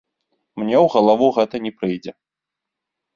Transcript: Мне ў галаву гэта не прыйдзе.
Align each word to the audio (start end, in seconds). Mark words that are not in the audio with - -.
Мне 0.61 0.75
ў 0.77 0.85
галаву 0.93 1.27
гэта 1.37 1.55
не 1.65 1.71
прыйдзе. 1.83 2.11